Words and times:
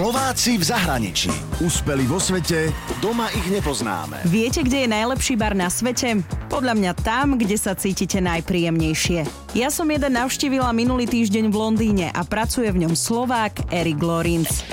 Slováci 0.00 0.56
v 0.56 0.64
zahraničí. 0.64 1.28
Úspeli 1.60 2.08
vo 2.08 2.16
svete, 2.16 2.72
doma 3.04 3.28
ich 3.36 3.44
nepoznáme. 3.52 4.24
Viete, 4.24 4.64
kde 4.64 4.88
je 4.88 4.88
najlepší 4.88 5.36
bar 5.36 5.52
na 5.52 5.68
svete? 5.68 6.24
Podľa 6.48 6.72
mňa 6.72 6.92
tam, 7.04 7.36
kde 7.36 7.60
sa 7.60 7.76
cítite 7.76 8.16
najpríjemnejšie. 8.24 9.28
Ja 9.52 9.68
som 9.68 9.92
jeden 9.92 10.16
navštívila 10.16 10.72
minulý 10.72 11.04
týždeň 11.04 11.52
v 11.52 11.56
Londýne 11.60 12.06
a 12.16 12.24
pracuje 12.24 12.72
v 12.72 12.88
ňom 12.88 12.96
Slovák 12.96 13.68
Eric 13.68 14.00
Lorenz. 14.00 14.64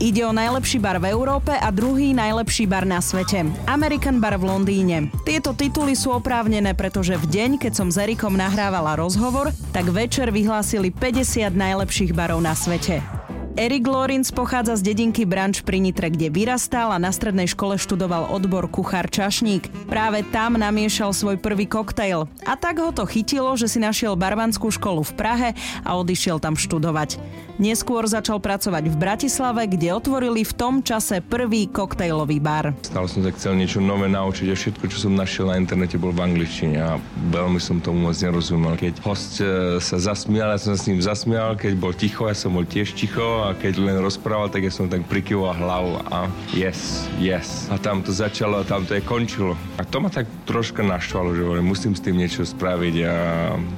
Ide 0.00 0.24
o 0.24 0.32
najlepší 0.32 0.80
bar 0.80 0.96
v 0.96 1.12
Európe 1.12 1.52
a 1.52 1.68
druhý 1.68 2.16
najlepší 2.16 2.64
bar 2.64 2.88
na 2.88 3.04
svete. 3.04 3.44
American 3.68 4.24
Bar 4.24 4.40
v 4.40 4.56
Londýne. 4.56 5.12
Tieto 5.28 5.52
tituly 5.52 5.92
sú 5.92 6.16
oprávnené, 6.16 6.72
pretože 6.72 7.12
v 7.20 7.28
deň, 7.28 7.50
keď 7.60 7.72
som 7.76 7.92
s 7.92 8.00
Erikom 8.00 8.40
nahrávala 8.40 8.96
rozhovor, 8.96 9.52
tak 9.76 9.92
večer 9.92 10.32
vyhlásili 10.32 10.88
50 10.88 11.52
najlepších 11.52 12.16
barov 12.16 12.40
na 12.40 12.56
svete. 12.56 13.15
Erik 13.56 13.88
Lorenz 13.88 14.36
pochádza 14.36 14.76
z 14.76 14.92
dedinky 14.92 15.24
Branč 15.24 15.64
pri 15.64 15.80
Nitre, 15.80 16.12
kde 16.12 16.28
vyrastal 16.28 16.92
a 16.92 17.00
na 17.00 17.08
strednej 17.08 17.48
škole 17.48 17.80
študoval 17.80 18.28
odbor 18.28 18.68
kuchár 18.68 19.08
čašník. 19.08 19.88
Práve 19.88 20.28
tam 20.28 20.60
namiešal 20.60 21.16
svoj 21.16 21.40
prvý 21.40 21.64
koktejl. 21.64 22.28
A 22.44 22.52
tak 22.60 22.76
ho 22.84 22.92
to 22.92 23.08
chytilo, 23.08 23.56
že 23.56 23.72
si 23.72 23.80
našiel 23.80 24.12
barmanskú 24.12 24.68
školu 24.68 25.00
v 25.08 25.16
Prahe 25.16 25.48
a 25.88 25.96
odišiel 25.96 26.36
tam 26.36 26.52
študovať. 26.52 27.16
Neskôr 27.56 28.04
začal 28.04 28.36
pracovať 28.44 28.92
v 28.92 28.96
Bratislave, 29.00 29.64
kde 29.64 29.96
otvorili 29.96 30.44
v 30.44 30.52
tom 30.52 30.84
čase 30.84 31.24
prvý 31.24 31.64
koktejlový 31.64 32.36
bar. 32.36 32.76
Stále 32.84 33.08
som 33.08 33.24
sa 33.24 33.32
chcel 33.32 33.56
niečo 33.56 33.80
nové 33.80 34.12
naučiť 34.12 34.52
a 34.52 34.56
všetko, 34.60 34.84
čo 34.92 35.08
som 35.08 35.16
našiel 35.16 35.48
na 35.48 35.56
internete, 35.56 35.96
bol 35.96 36.12
v 36.12 36.28
angličtine 36.28 36.76
a 36.76 37.00
veľmi 37.32 37.56
som 37.56 37.80
tomu 37.80 38.04
moc 38.04 38.16
nerozumel. 38.20 38.76
Keď 38.76 39.00
host 39.00 39.40
e, 39.40 39.80
sa 39.80 39.96
zasmial, 39.96 40.52
ja 40.52 40.60
som 40.60 40.76
sa 40.76 40.84
s 40.84 40.88
ním 40.92 41.00
zasmial, 41.00 41.56
keď 41.56 41.72
bol 41.80 41.96
ticho, 41.96 42.28
ja 42.28 42.36
som 42.36 42.52
bol 42.52 42.68
tiež 42.68 42.92
ticho 42.92 43.45
a 43.46 43.54
keď 43.54 43.78
len 43.78 43.96
rozprával, 44.02 44.50
tak 44.50 44.66
ja 44.66 44.72
som 44.74 44.90
tak 44.90 45.06
prikyvoval 45.06 45.54
hlavu 45.54 45.92
a 46.10 46.26
yes, 46.52 47.06
yes. 47.16 47.70
A 47.70 47.78
tam 47.78 48.02
to 48.02 48.10
začalo 48.10 48.60
a 48.60 48.64
tam 48.66 48.82
to 48.84 48.98
je 48.98 49.02
končilo. 49.02 49.54
A 49.78 49.86
to 49.86 50.02
ma 50.02 50.10
tak 50.10 50.26
troška 50.44 50.82
naštvalo, 50.82 51.32
že 51.34 51.42
hovorím, 51.46 51.70
musím 51.70 51.94
s 51.94 52.02
tým 52.02 52.18
niečo 52.18 52.42
spraviť 52.42 52.94
a 53.06 53.14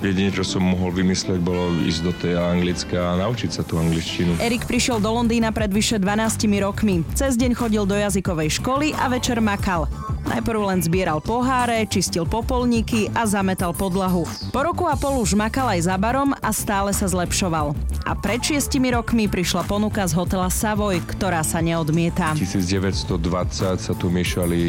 jedine, 0.00 0.30
čo 0.32 0.44
som 0.44 0.64
mohol 0.64 0.92
vymyslieť, 0.96 1.40
bolo 1.40 1.72
ísť 1.84 2.00
do 2.02 2.12
tej 2.16 2.34
anglické 2.36 2.96
a 2.96 3.16
naučiť 3.20 3.50
sa 3.52 3.62
tú 3.62 3.76
angličtinu. 3.78 4.40
Erik 4.40 4.64
prišiel 4.64 4.98
do 4.98 5.12
Londýna 5.12 5.52
pred 5.52 5.68
vyše 5.68 6.00
12 6.00 6.48
rokmi. 6.64 7.04
Cez 7.12 7.36
deň 7.36 7.52
chodil 7.54 7.84
do 7.84 7.96
jazykovej 7.96 8.58
školy 8.60 8.96
a 8.96 9.06
večer 9.12 9.38
makal. 9.38 9.86
Najprv 10.28 10.60
len 10.60 10.84
zbieral 10.84 11.24
poháre, 11.24 11.88
čistil 11.88 12.28
popolníky 12.28 13.08
a 13.16 13.24
zametal 13.24 13.72
podlahu. 13.72 14.28
Po 14.52 14.60
roku 14.60 14.84
a 14.84 14.92
pol 14.92 15.24
už 15.24 15.32
makal 15.32 15.72
aj 15.72 15.88
za 15.88 15.96
barom 15.96 16.36
a 16.36 16.52
stále 16.52 16.92
sa 16.92 17.08
zlepšoval. 17.08 17.72
A 18.04 18.12
pred 18.12 18.44
šiestimi 18.44 18.92
rokmi 18.92 19.24
prišla 19.24 19.64
ponuka 19.64 20.04
z 20.04 20.12
hotela 20.12 20.52
Savoy, 20.52 21.00
ktorá 21.00 21.40
sa 21.40 21.64
neodmieta. 21.64 22.36
1920 22.36 23.80
sa 23.80 23.92
tu 23.96 24.12
miešali 24.12 24.60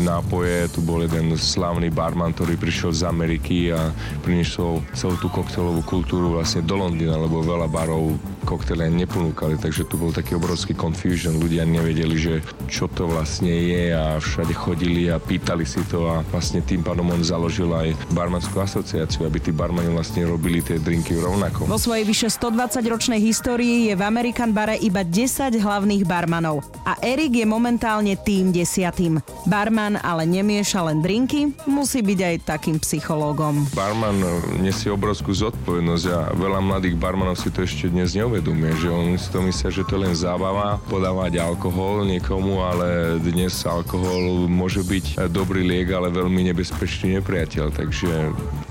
nápoje, 0.00 0.72
tu 0.72 0.80
bol 0.80 1.04
jeden 1.04 1.36
slávny 1.36 1.92
barman, 1.92 2.32
ktorý 2.32 2.56
prišiel 2.56 2.96
z 2.96 3.02
Ameriky 3.04 3.68
a 3.68 3.92
priniesol 4.24 4.80
celú 4.96 5.20
tú 5.20 5.28
koktelovú 5.28 5.84
kultúru 5.84 6.40
vlastne 6.40 6.64
do 6.64 6.80
Londýna, 6.80 7.20
lebo 7.20 7.44
veľa 7.44 7.68
barov 7.68 8.16
koktele 8.48 8.88
neponúkali, 8.88 9.56
takže 9.56 9.88
tu 9.88 9.96
bol 9.96 10.12
taký 10.12 10.36
obrovský 10.36 10.76
confusion, 10.76 11.36
ľudia 11.36 11.64
nevedeli, 11.64 12.16
že 12.16 12.34
čo 12.68 12.88
to 12.88 13.08
vlastne 13.08 13.48
je 13.48 13.92
a 13.92 14.16
všade 14.20 14.52
chodili 14.52 15.01
a 15.08 15.16
pýtali 15.16 15.64
si 15.64 15.80
to 15.88 16.04
a 16.10 16.20
vlastne 16.28 16.60
tým 16.60 16.84
pádom 16.84 17.08
on 17.08 17.22
založil 17.24 17.72
aj 17.72 17.96
barmanskú 18.12 18.60
asociáciu, 18.60 19.24
aby 19.24 19.40
tí 19.40 19.50
barmani 19.54 19.88
vlastne 19.88 20.28
robili 20.28 20.60
tie 20.60 20.76
drinky 20.76 21.16
rovnako. 21.16 21.64
Vo 21.70 21.80
svojej 21.80 22.04
vyše 22.04 22.28
120-ročnej 22.28 23.22
histórii 23.22 23.88
je 23.88 23.94
v 23.96 24.02
American 24.04 24.52
Bare 24.52 24.76
iba 24.76 25.00
10 25.00 25.56
hlavných 25.56 26.04
barmanov 26.04 26.60
a 26.84 27.00
Erik 27.00 27.40
je 27.40 27.46
momentálne 27.48 28.12
tým 28.20 28.52
desiatým. 28.52 29.24
Barman 29.48 29.96
ale 30.04 30.28
nemieša 30.28 30.84
len 30.92 31.00
drinky, 31.00 31.54
musí 31.64 32.04
byť 32.04 32.18
aj 32.20 32.36
takým 32.44 32.76
psychológom. 32.82 33.64
Barman 33.72 34.20
nesie 34.60 34.92
obrovskú 34.92 35.32
zodpovednosť 35.32 36.06
a 36.12 36.18
veľa 36.36 36.60
mladých 36.60 37.00
barmanov 37.00 37.40
si 37.40 37.48
to 37.48 37.64
ešte 37.64 37.88
dnes 37.88 38.12
neuvedomuje 38.12 38.82
že 38.82 38.90
on 38.90 39.14
si 39.14 39.30
to 39.30 39.38
myslí, 39.38 39.70
že 39.70 39.86
to 39.86 39.94
je 39.94 40.02
len 40.02 40.14
zábava 40.18 40.74
podávať 40.90 41.38
alkohol 41.38 42.02
niekomu, 42.02 42.66
ale 42.66 43.14
dnes 43.22 43.62
alkohol 43.62 44.50
môže 44.50 44.82
byť 44.82 44.91
dobrý 45.30 45.62
liek, 45.64 45.88
ale 45.94 46.12
veľmi 46.12 46.50
nebezpečný 46.52 47.22
nepriateľ. 47.22 47.66
Takže 47.72 48.10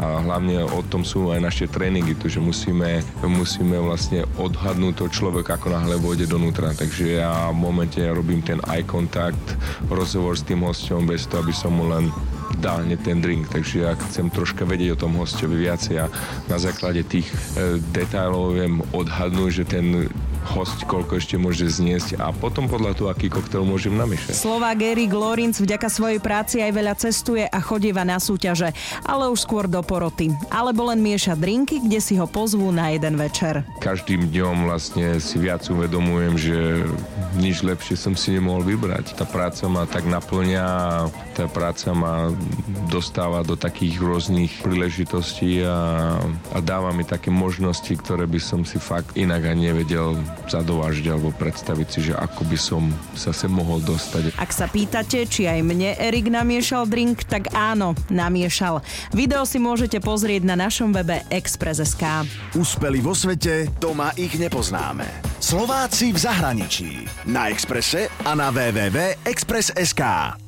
a 0.02 0.22
hlavne 0.26 0.66
o 0.66 0.82
tom 0.86 1.06
sú 1.06 1.30
aj 1.30 1.40
naše 1.42 1.66
tréningy, 1.70 2.18
to, 2.18 2.26
že 2.28 2.42
musíme, 2.42 3.06
musíme 3.22 3.78
vlastne 3.78 4.26
odhadnúť 4.42 4.94
to 4.98 5.06
človek, 5.14 5.54
ako 5.54 5.72
náhle 5.72 5.96
vôjde 6.02 6.26
donútra. 6.26 6.74
Takže 6.74 7.22
ja 7.22 7.54
v 7.54 7.58
momente 7.58 8.02
robím 8.02 8.42
ten 8.42 8.58
eye 8.68 8.86
contact, 8.86 9.56
rozhovor 9.88 10.34
s 10.34 10.44
tým 10.44 10.66
hostom 10.66 11.06
bez 11.06 11.30
toho, 11.30 11.46
aby 11.46 11.54
som 11.54 11.74
mu 11.78 11.88
len 11.90 12.10
dal 12.60 12.84
hneď 12.84 13.00
ten 13.02 13.24
drink, 13.24 13.48
takže 13.48 13.88
ja 13.88 13.96
chcem 13.96 14.28
troška 14.28 14.68
vedieť 14.68 15.00
o 15.00 15.02
tom 15.08 15.16
hostovi 15.16 15.66
viacej 15.66 16.04
a 16.04 16.12
na 16.52 16.58
základe 16.60 17.02
tých 17.08 17.26
e, 17.56 17.80
detailov 17.96 18.60
viem 18.60 18.84
odhadnúť, 18.92 19.50
že 19.50 19.64
ten 19.64 20.12
host, 20.50 20.84
koľko 20.90 21.22
ešte 21.22 21.38
môže 21.38 21.70
zniesť 21.70 22.18
a 22.18 22.34
potom 22.34 22.66
podľa 22.66 22.98
toho, 22.98 23.08
aký 23.14 23.30
koktel 23.30 23.64
môžem 23.64 23.94
namiešať. 23.94 24.34
Slovák 24.34 24.80
Erik 24.82 25.14
Lorinc 25.14 25.58
vďaka 25.58 25.88
svojej 25.88 26.20
práci 26.20 26.60
aj 26.60 26.72
veľa 26.74 26.94
cestuje 26.98 27.46
a 27.46 27.60
chodieva 27.62 28.02
na 28.02 28.18
súťaže, 28.18 28.74
ale 29.06 29.30
už 29.30 29.46
skôr 29.46 29.70
do 29.70 29.80
poroty. 29.86 30.34
Alebo 30.50 30.90
len 30.90 31.00
mieša 31.00 31.38
drinky, 31.38 31.82
kde 31.84 32.00
si 32.02 32.18
ho 32.18 32.26
pozvú 32.26 32.74
na 32.74 32.94
jeden 32.94 33.16
večer. 33.16 33.62
Každým 33.80 34.30
dňom 34.30 34.68
vlastne 34.68 35.22
si 35.22 35.38
viac 35.38 35.66
uvedomujem, 35.70 36.34
že 36.38 36.58
nič 37.38 37.62
lepšie 37.62 37.96
som 37.96 38.14
si 38.18 38.36
nemohol 38.36 38.66
vybrať. 38.66 39.16
Tá 39.16 39.24
práca 39.24 39.66
ma 39.70 39.86
tak 39.86 40.06
naplňa, 40.10 40.68
tá 41.38 41.46
práca 41.48 41.94
ma 41.96 42.34
dostáva 42.92 43.46
do 43.46 43.56
takých 43.56 44.02
rôznych 44.02 44.52
príležitostí 44.60 45.64
a, 45.64 46.20
a 46.52 46.58
dáva 46.60 46.92
mi 46.92 47.08
také 47.08 47.32
možnosti, 47.32 47.92
ktoré 47.96 48.28
by 48.28 48.40
som 48.42 48.62
si 48.68 48.78
fakt 48.82 49.16
inak 49.16 49.48
ani 49.48 49.72
nevedel 49.72 50.20
zadovážiť 50.50 51.06
alebo 51.12 51.32
predstaviť 51.36 51.88
si, 51.88 52.00
že 52.12 52.14
ako 52.18 52.44
by 52.48 52.58
som 52.58 52.84
sa 53.16 53.32
sem 53.32 53.52
mohol 53.52 53.80
dostať. 53.86 54.36
Ak 54.36 54.52
sa 54.52 54.68
pýtate, 54.68 55.24
či 55.30 55.48
aj 55.48 55.64
mne 55.64 55.96
Erik 55.96 56.28
namiešal 56.28 56.90
drink, 56.90 57.24
tak 57.24 57.54
áno, 57.56 57.96
namiešal. 58.12 58.84
Video 59.16 59.48
si 59.48 59.62
môžete 59.62 60.04
pozrieť 60.04 60.44
na 60.44 60.58
našom 60.58 60.92
webe 60.92 61.24
Express.sk. 61.30 62.28
Úspeli 62.58 63.00
vo 63.00 63.16
svete, 63.16 63.70
doma 63.78 64.12
ich 64.18 64.36
nepoznáme. 64.36 65.08
Slováci 65.42 66.14
v 66.14 66.20
zahraničí. 66.20 66.92
Na 67.30 67.50
Exprese 67.50 68.10
a 68.26 68.32
na 68.34 68.50
www.express.sk. 68.50 70.41